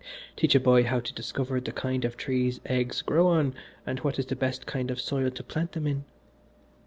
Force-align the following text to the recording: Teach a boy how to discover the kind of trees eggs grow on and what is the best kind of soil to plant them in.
Teach 0.35 0.55
a 0.55 0.59
boy 0.59 0.83
how 0.83 0.99
to 0.99 1.13
discover 1.13 1.59
the 1.61 1.71
kind 1.71 2.05
of 2.05 2.17
trees 2.17 2.59
eggs 2.65 3.03
grow 3.03 3.27
on 3.27 3.53
and 3.85 3.99
what 3.99 4.17
is 4.17 4.25
the 4.25 4.35
best 4.35 4.65
kind 4.65 4.89
of 4.89 4.99
soil 4.99 5.29
to 5.29 5.43
plant 5.43 5.73
them 5.73 5.85
in. 5.85 6.05